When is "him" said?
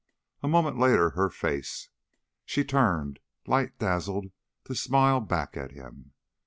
5.73-6.13